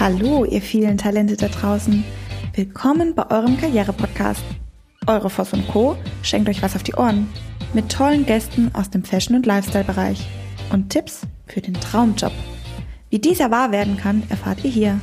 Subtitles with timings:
[0.00, 2.02] Hallo, ihr vielen Talente da draußen.
[2.52, 4.42] Willkommen bei eurem Karriere-Podcast.
[5.06, 5.96] Eure Voss und Co.
[6.22, 7.28] schenkt euch was auf die Ohren.
[7.74, 10.26] Mit tollen Gästen aus dem Fashion- und Lifestyle-Bereich.
[10.72, 12.32] Und Tipps für den Traumjob.
[13.10, 15.00] Wie dieser wahr werden kann, erfahrt ihr hier.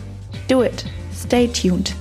[0.49, 0.83] Do it.
[1.17, 1.95] Stay tuned.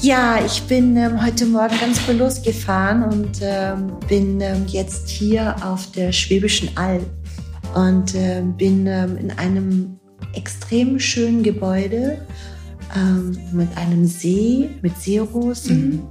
[0.00, 5.54] Ja, ich bin ähm, heute Morgen ganz früh losgefahren und ähm, bin ähm, jetzt hier
[5.62, 7.04] auf der Schwäbischen Alb
[7.74, 9.98] und äh, bin ähm, in einem
[10.34, 12.18] extrem schönen Gebäude
[12.96, 15.90] ähm, mit einem See, mit Seerosen.
[15.90, 16.02] Mhm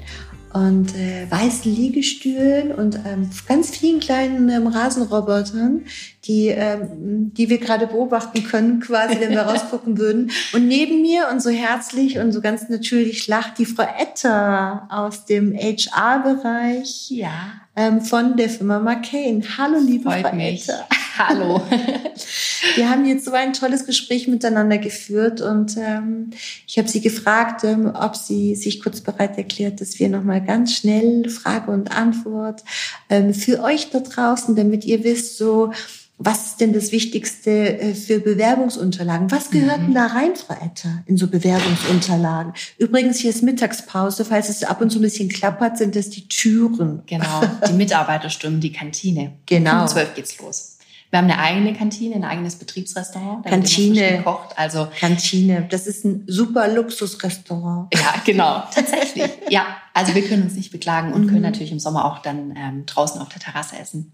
[0.54, 5.86] und äh, weißen Liegestühlen und ähm, ganz vielen kleinen ähm, Rasenrobotern,
[6.26, 10.32] die, ähm, die wir gerade beobachten können, quasi, wenn wir rausgucken würden.
[10.54, 15.26] Und neben mir und so herzlich und so ganz natürlich lacht die Frau Etta aus
[15.26, 17.12] dem HR-Bereich.
[17.12, 19.44] Ja ähm, von der Firma McCain.
[19.58, 20.68] Hallo, liebe Freut Frau mich.
[20.68, 20.84] Ette.
[21.18, 21.62] Hallo.
[22.76, 26.32] Wir haben jetzt so ein tolles Gespräch miteinander geführt und ähm,
[26.68, 30.74] ich habe Sie gefragt, ähm, ob sie sich kurz bereit erklärt, dass wir nochmal ganz
[30.76, 32.64] schnell Frage und Antwort
[33.09, 35.72] ähm, für euch da draußen, damit ihr wisst, so
[36.20, 39.30] was ist denn das Wichtigste äh, für Bewerbungsunterlagen?
[39.30, 39.94] Was gehört denn Mhm.
[39.94, 42.54] da rein, Frau Etter, in so Bewerbungsunterlagen?
[42.80, 44.26] Übrigens, hier ist Mittagspause.
[44.26, 47.04] Falls es ab und zu ein bisschen klappert, sind das die Türen.
[47.06, 49.34] Genau, die Mitarbeiterstimmen, die Kantine.
[49.46, 49.81] Genau.
[49.84, 50.77] Um 12 geht's los.
[51.09, 53.45] Wir haben eine eigene Kantine, ein eigenes Betriebsrestaurant.
[53.45, 54.17] Kantine.
[54.17, 54.58] gekocht.
[54.58, 55.66] Also Kantine.
[55.69, 57.88] Das ist ein super Luxusrestaurant.
[57.94, 59.30] ja, genau, tatsächlich.
[59.50, 61.30] Ja, also wir können uns nicht beklagen und Mhm.
[61.30, 64.11] können natürlich im Sommer auch dann ähm, draußen auf der Terrasse essen.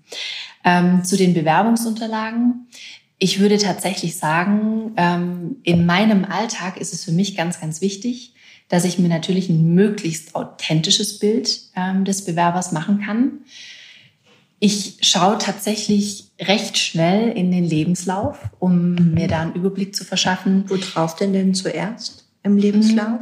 [0.63, 2.67] Ähm, zu den Bewerbungsunterlagen.
[3.17, 8.33] Ich würde tatsächlich sagen, ähm, in meinem Alltag ist es für mich ganz, ganz wichtig,
[8.69, 13.31] dass ich mir natürlich ein möglichst authentisches Bild ähm, des Bewerbers machen kann.
[14.59, 20.65] Ich schaue tatsächlich recht schnell in den Lebenslauf, um mir da einen Überblick zu verschaffen,
[20.67, 23.21] Wo drauf denn denn zuerst im Lebenslauf?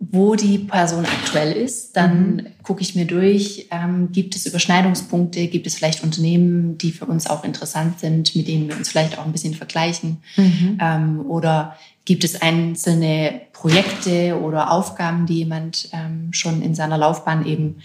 [0.00, 1.96] wo die Person aktuell ist.
[1.96, 2.46] Dann Mhm.
[2.62, 7.26] gucke ich mir durch, ähm, gibt es Überschneidungspunkte, gibt es vielleicht Unternehmen, die für uns
[7.26, 10.18] auch interessant sind, mit denen wir uns vielleicht auch ein bisschen vergleichen.
[10.36, 10.78] Mhm.
[10.80, 17.44] Ähm, oder gibt es einzelne Projekte oder Aufgaben, die jemand ähm, schon in seiner Laufbahn
[17.44, 17.78] eben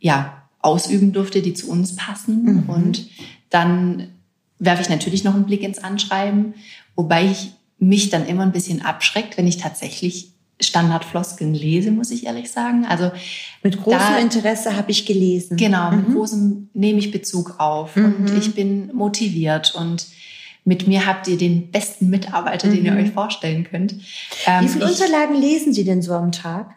[0.00, 2.44] ja, ausüben durfte, die zu uns passen.
[2.44, 2.68] Mhm.
[2.68, 3.06] Und
[3.50, 4.08] dann
[4.58, 6.54] werfe ich natürlich noch einen Blick ins Anschreiben,
[6.96, 10.30] wobei ich mich dann immer ein bisschen abschreckt, wenn ich tatsächlich
[10.60, 12.84] Standardfloskeln lese, muss ich ehrlich sagen.
[12.86, 13.10] Also
[13.64, 15.56] Mit großem Da- Interesse habe ich gelesen.
[15.56, 16.14] Genau, mit Mhm.
[16.14, 18.36] großem nehme ich Bezug auf und Mhm.
[18.36, 20.06] ich bin motiviert und
[20.64, 22.98] mit mir habt ihr den besten Mitarbeiter, den ihr Mhm.
[22.98, 23.94] euch vorstellen könnt.
[24.46, 26.76] Ähm, Wie viele ich, Unterlagen lesen Sie denn so am Tag?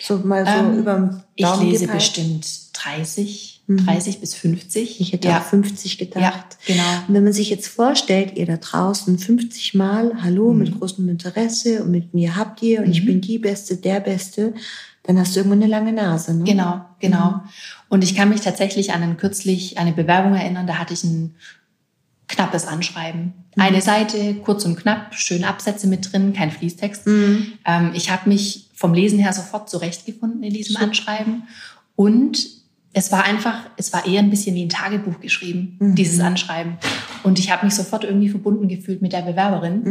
[0.00, 1.98] So mal so Ähm, über ich lese gepeilt?
[1.98, 2.46] bestimmt
[2.84, 3.86] 30, Mhm.
[3.86, 5.00] 30 bis 50.
[5.00, 6.22] Ich hätte ja, auch 50 gedacht.
[6.22, 6.82] ja, genau.
[7.08, 10.58] Und wenn man sich jetzt vorstellt, ihr da draußen 50 Mal, hallo, Mhm.
[10.58, 13.06] mit großem Interesse und mit mir habt ihr und ich Mhm.
[13.06, 14.52] bin die Beste, der Beste,
[15.04, 16.34] dann hast du irgendwo eine lange Nase.
[16.34, 16.44] Ne?
[16.44, 17.30] Genau, genau.
[17.30, 17.40] Mhm.
[17.88, 21.34] Und ich kann mich tatsächlich an ein kürzlich eine Bewerbung erinnern, da hatte ich ein
[22.28, 23.32] knappes Anschreiben.
[23.54, 23.62] Mhm.
[23.62, 27.06] Eine Seite, kurz und knapp, schöne Absätze mit drin, kein Fließtext.
[27.06, 27.52] Mhm.
[27.64, 30.76] Ähm, ich habe mich vom Lesen her sofort zurechtgefunden in diesem.
[30.76, 31.44] Anschreiben.
[31.96, 32.62] Und
[32.96, 35.94] es war einfach, es war eher ein bisschen wie ein Tagebuch geschrieben, Mhm.
[35.96, 36.78] dieses Anschreiben.
[37.24, 39.82] Und ich habe mich sofort irgendwie verbunden gefühlt mit der Bewerberin.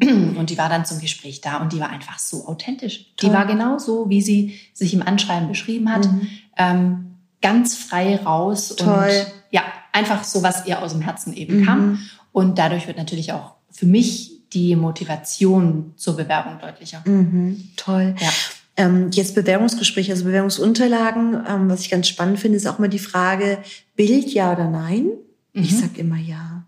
[0.00, 0.36] Mhm.
[0.36, 3.06] Und die war dann zum Gespräch da und die war einfach so authentisch.
[3.16, 3.30] Toll.
[3.30, 6.10] Die war genau so, wie sie sich im Anschreiben beschrieben hat.
[6.10, 6.28] Mhm.
[6.56, 7.04] Ähm,
[7.40, 8.74] ganz frei raus.
[8.76, 9.08] Toll.
[9.08, 11.64] Und ja, einfach so, was ihr aus dem Herzen eben Mhm.
[11.64, 11.98] kam.
[12.32, 17.02] Und dadurch wird natürlich auch für mich die Motivation zur Bewerbung deutlicher.
[17.04, 17.68] Mhm.
[17.76, 18.14] Toll.
[18.18, 18.30] Ja.
[18.78, 21.34] Ähm, jetzt Bewerbungsgespräche, also Bewerbungsunterlagen.
[21.46, 23.58] Ähm, was ich ganz spannend finde, ist auch mal die Frage,
[23.96, 25.10] Bild ja oder nein?
[25.52, 25.76] Ich Mhm.
[25.76, 26.64] sag immer ja.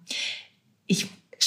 [0.87, 1.07] Ich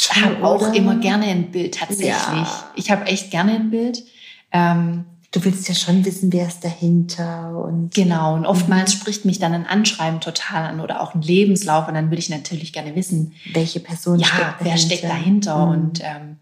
[0.09, 2.07] habe auch immer gerne ein Bild tatsächlich.
[2.07, 2.71] Ja.
[2.75, 4.03] Ich habe echt gerne ein Bild.
[4.51, 8.35] Ähm, Du willst ja schon wissen, wer ist dahinter und genau.
[8.35, 8.99] Und oftmals Mhm.
[8.99, 11.87] spricht mich dann ein Anschreiben total an oder auch ein Lebenslauf.
[11.87, 14.65] Und dann würde ich natürlich gerne wissen, welche Person ja, steckt dahinter.
[14.65, 15.65] wer steckt dahinter?
[15.65, 15.71] Mhm.
[15.71, 16.37] Und ähm,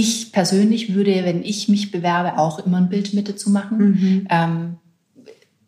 [0.00, 3.78] ich persönlich würde, wenn ich mich bewerbe, auch immer ein Bild mit dazu machen.
[3.78, 4.26] Mhm.
[4.30, 4.76] Ähm,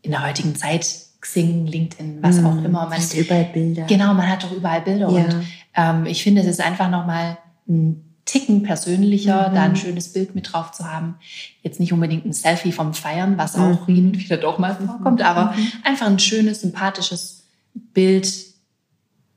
[0.02, 0.86] in der heutigen Zeit,
[1.20, 2.46] Xing, LinkedIn, was Mhm.
[2.46, 2.84] auch immer.
[2.86, 3.84] Man, Hast du überall Bilder.
[3.86, 5.08] genau, man hat doch überall Bilder.
[5.10, 5.24] Ja.
[5.24, 5.36] Und
[5.76, 7.38] ähm, ich finde, es ist einfach nochmal
[7.68, 9.54] ein Ticken persönlicher, Mhm.
[9.54, 11.16] da ein schönes Bild mit drauf zu haben.
[11.62, 13.62] Jetzt nicht unbedingt ein Selfie vom Feiern, was Mhm.
[13.62, 15.72] auch hin und wieder doch mal vorkommt, aber Mhm.
[15.84, 17.44] einfach ein schönes, sympathisches
[17.74, 18.28] Bild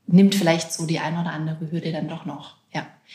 [0.08, 2.56] nimmt vielleicht so die ein oder andere Hürde dann doch noch.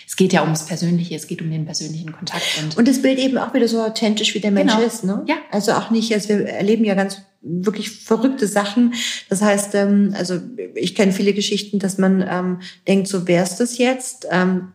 [0.08, 3.20] Es geht ja ums Persönliche, es geht um den persönlichen Kontakt und, Und das Bild
[3.20, 4.86] eben auch wieder so authentisch, wie der Mensch Genau.
[4.86, 5.24] ist, ne?
[5.28, 5.36] Ja.
[5.52, 8.94] Also auch nicht, also wir erleben ja ganz wirklich verrückte Sachen.
[9.30, 10.40] Das heißt, ähm, also
[10.76, 14.28] ich kenne viele Geschichten, dass man ähm, denkt, so wär's das jetzt.
[14.30, 14.74] Ähm,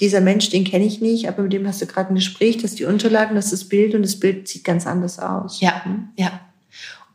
[0.00, 2.74] dieser Mensch, den kenne ich nicht, aber mit dem hast du gerade ein Gespräch, das
[2.74, 5.60] die Unterlagen, das ist das Bild und das Bild sieht ganz anders aus.
[5.60, 5.82] Ja,
[6.16, 6.40] ja.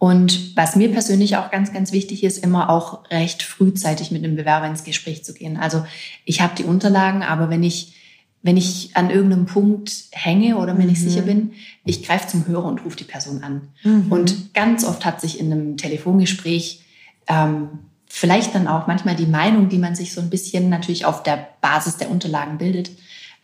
[0.04, 4.36] Und was mir persönlich auch ganz, ganz wichtig ist, immer auch recht frühzeitig mit dem
[4.36, 5.56] Bewerber ins Gespräch zu gehen.
[5.56, 5.86] Also
[6.26, 7.94] ich habe die Unterlagen, aber wenn ich,
[8.42, 10.90] wenn ich an irgendeinem Punkt hänge oder mir mhm.
[10.90, 11.54] nicht sicher bin,
[11.86, 13.70] ich greife zum Hörer und rufe die Person an.
[13.86, 14.12] Mhm.
[14.12, 16.82] Und ganz oft hat sich in einem Telefongespräch
[17.28, 17.70] ähm,
[18.06, 21.48] vielleicht dann auch manchmal die Meinung, die man sich so ein bisschen natürlich auf der
[21.62, 22.92] Basis der Unterlagen bildet,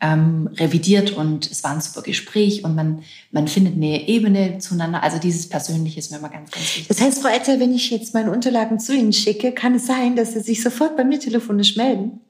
[0.01, 5.03] ähm, revidiert und es war ein super Gespräch und man, man findet eine Ebene zueinander.
[5.03, 6.87] Also dieses Persönliche ist mir immer ganz, ganz wichtig.
[6.87, 10.15] Das heißt, Frau Etter, wenn ich jetzt meine Unterlagen zu Ihnen schicke, kann es sein,
[10.15, 12.21] dass Sie sich sofort bei mir telefonisch melden?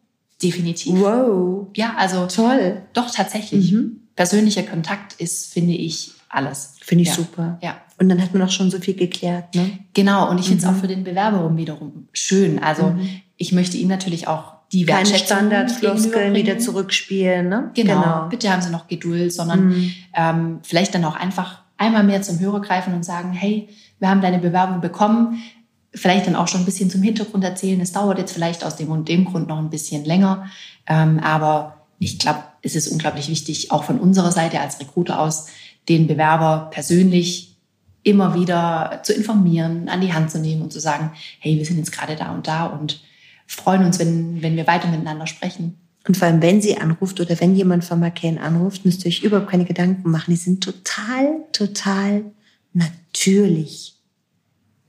[0.42, 1.00] Definitiv.
[1.00, 1.68] Wow.
[1.75, 2.81] Ja, also toll.
[2.94, 3.71] Doch tatsächlich.
[3.71, 4.01] Mhm.
[4.16, 6.75] Persönlicher Kontakt ist, finde ich, alles.
[6.81, 7.16] Finde ich ja.
[7.16, 7.60] super.
[7.62, 7.81] Ja.
[8.00, 9.80] Und dann hat man auch schon so viel geklärt, ne?
[9.94, 10.30] Genau.
[10.30, 10.75] Und ich finde es mhm.
[10.75, 12.60] auch für den Bewerber wiederum schön.
[12.60, 13.21] Also mhm.
[13.38, 17.50] ich möchte ihn natürlich auch die Keine Standardfloskeln wieder zurückspielen.
[17.50, 17.71] Ne?
[17.74, 18.01] Genau.
[18.01, 18.27] genau.
[18.30, 19.94] Bitte haben Sie noch Geduld, sondern mhm.
[20.16, 23.69] ähm, vielleicht dann auch einfach einmal mehr zum Hörer greifen und sagen, hey,
[24.00, 25.42] wir haben deine Bewerbung bekommen.
[25.94, 27.81] Vielleicht dann auch schon ein bisschen zum Hintergrund erzählen.
[27.81, 30.45] Es dauert jetzt vielleicht aus dem und dem Grund noch ein bisschen länger.
[30.86, 35.48] Ähm, aber ich glaube, es ist unglaublich wichtig, auch von unserer Seite als Recruiter aus,
[35.88, 37.57] den Bewerber persönlich
[38.04, 41.77] immer wieder zu informieren, an die Hand zu nehmen und zu sagen, hey, wir sind
[41.77, 43.01] jetzt gerade da und da und
[43.50, 45.80] freuen uns, wenn, wenn wir weiter miteinander sprechen.
[46.07, 49.24] Und vor allem, wenn sie anruft oder wenn jemand von McCain anruft, müsst ihr euch
[49.24, 50.31] überhaupt keine Gedanken machen.
[50.31, 52.24] Die sind total, total
[52.74, 53.96] natürlich.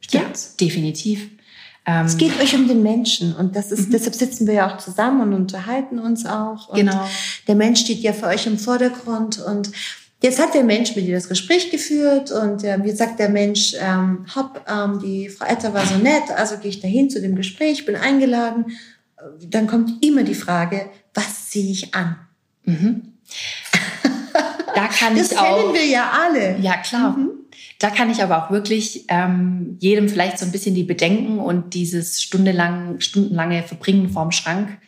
[0.01, 0.57] Stimmt's?
[0.61, 1.31] Ja, definitiv.
[1.87, 3.93] Ähm, es geht euch um den Menschen und das ist, mhm.
[3.93, 6.69] deshalb sitzen wir ja auch zusammen und unterhalten uns auch.
[6.69, 7.09] Und genau.
[7.49, 9.73] Der Mensch steht ja für euch im Vordergrund und
[10.23, 13.75] Jetzt hat der Mensch mit dir das Gespräch geführt und ähm, jetzt sagt der Mensch,
[13.81, 17.37] ähm, hopp, ähm, die Frau Etter war so nett, also gehe ich dahin zu dem
[17.37, 18.67] Gespräch, bin eingeladen.
[19.49, 22.17] Dann kommt immer die Frage, was ziehe ich an?
[22.65, 23.03] Mhm.
[24.73, 25.57] Da kann das ich auch.
[25.57, 26.57] Das kennen wir ja alle.
[26.61, 27.17] Ja, klar.
[27.17, 27.31] Mhm.
[27.81, 31.75] Da kann ich aber auch wirklich ähm, jedem vielleicht so ein bisschen die Bedenken und
[31.75, 34.79] dieses stundenlang, stundenlange Verbringen vorm Schrank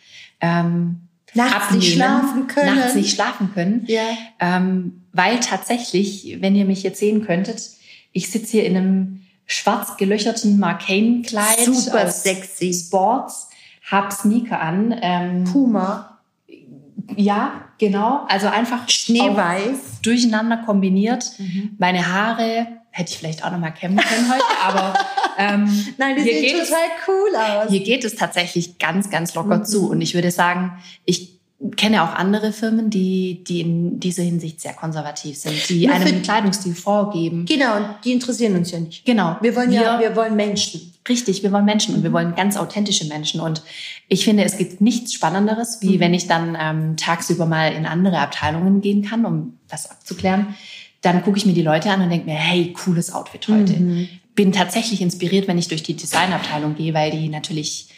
[0.40, 2.76] ähm, nachts abnehmen, nicht schlafen können.
[2.76, 3.84] Nachts nicht schlafen können.
[3.86, 4.02] Ja.
[4.40, 7.70] Ähm, weil tatsächlich, wenn ihr mich jetzt sehen könntet,
[8.12, 11.64] ich sitze hier in einem schwarz gelöcherten Marcane-Kleid.
[11.64, 12.72] Super sexy.
[12.72, 13.48] Sports,
[13.90, 14.94] hab Sneaker an.
[15.02, 16.18] Ähm, Puma.
[17.16, 18.24] Ja, genau.
[18.28, 20.00] Also einfach schneeweiß.
[20.02, 21.32] Durcheinander kombiniert.
[21.38, 21.76] Mhm.
[21.78, 24.94] Meine Haare hätte ich vielleicht auch noch mal kämmen können heute, aber
[25.38, 27.70] ähm, Nein, die sehen total es, cool aus.
[27.70, 29.64] Hier geht es tatsächlich ganz, ganz locker mhm.
[29.64, 29.90] zu.
[29.90, 31.40] Und ich würde sagen, ich
[31.76, 36.22] kenne auch andere Firmen, die, die in dieser Hinsicht sehr konservativ sind, die Nur einen
[36.22, 37.46] Kleidungsstil vorgeben.
[37.46, 39.04] Genau, und die interessieren uns ja nicht.
[39.04, 39.36] Genau.
[39.40, 40.92] Wir wollen ja, wir wollen Menschen.
[41.08, 42.14] Richtig, wir wollen Menschen und wir mhm.
[42.14, 43.40] wollen ganz authentische Menschen.
[43.40, 43.62] Und
[44.08, 46.00] ich finde, es gibt nichts Spannenderes, wie mhm.
[46.00, 50.54] wenn ich dann ähm, tagsüber mal in andere Abteilungen gehen kann, um das abzuklären.
[51.02, 53.74] Dann gucke ich mir die Leute an und denke mir, hey, cooles Outfit heute.
[53.74, 54.08] Mhm.
[54.34, 57.88] Bin tatsächlich inspiriert, wenn ich durch die Designabteilung gehe, weil die natürlich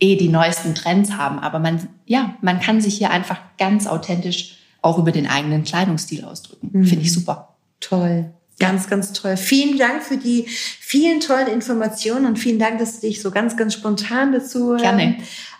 [0.00, 1.38] eh die neuesten Trends haben.
[1.38, 6.24] Aber man, ja, man kann sich hier einfach ganz authentisch auch über den eigenen Kleidungsstil
[6.24, 6.70] ausdrücken.
[6.72, 6.84] Mhm.
[6.84, 7.56] Finde ich super.
[7.80, 8.32] Toll.
[8.58, 9.36] Ganz, ganz toll.
[9.36, 13.56] Vielen Dank für die vielen tollen Informationen und vielen Dank, dass du dich so ganz,
[13.56, 15.16] ganz spontan dazu Gerne.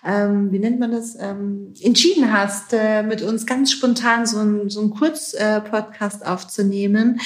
[0.09, 4.71] Ähm, wie nennt man das, ähm, entschieden hast, äh, mit uns ganz spontan so ein,
[4.71, 7.21] so ein Kurz-Podcast äh, aufzunehmen.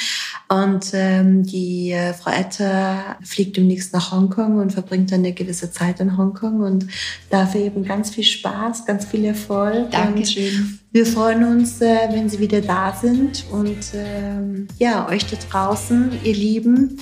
[0.49, 5.71] Und ähm, die äh, Frau Etter fliegt demnächst nach Hongkong und verbringt dann eine gewisse
[5.71, 6.89] Zeit in Hongkong und
[7.31, 9.93] dafür eben ganz viel Spaß, ganz viel Erfolg.
[9.93, 10.81] Dankeschön.
[10.95, 16.13] Wir freuen uns, äh, wenn Sie wieder da sind und ähm, ja, euch da draußen,
[16.23, 17.01] ihr Lieben.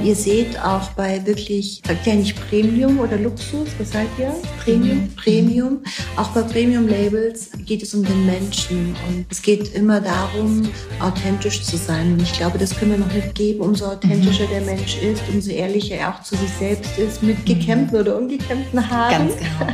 [0.00, 4.32] Ihr seht auch bei wirklich, sagt ja nicht Premium oder Luxus, was seid ihr?
[4.62, 4.98] Premium?
[4.98, 5.16] Mhm.
[5.22, 5.82] Premium.
[6.16, 10.68] Auch bei Premium-Labels geht es um den Menschen und es geht immer darum,
[11.00, 12.14] authentisch zu sein.
[12.14, 13.60] Und ich glaube, das können wir noch mitgeben.
[13.60, 17.96] Umso authentischer der Mensch ist, umso ehrlicher er auch zu sich selbst ist, mit gekämmten
[17.96, 19.28] oder ungekämmten Haaren.
[19.28, 19.72] Ganz genau.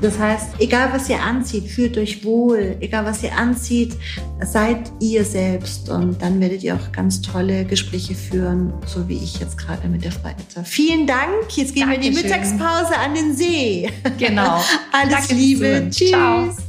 [0.00, 2.76] Das heißt, egal was ihr anzieht, fühlt euch wohl.
[2.80, 3.96] Egal was ihr anzieht,
[4.40, 5.88] seid ihr selbst.
[5.88, 10.04] Und dann werdet ihr auch ganz tolle Gespräche führen, so wie ich jetzt gerade mit
[10.04, 10.28] der Frau.
[10.64, 11.56] Vielen Dank.
[11.56, 11.88] Jetzt gehen Dankeschön.
[11.88, 13.90] wir in die Mittagspause an den See.
[14.18, 14.62] Genau.
[14.92, 15.88] Alles Danke Liebe.
[15.90, 16.10] Tschüss.
[16.10, 16.67] Ciao.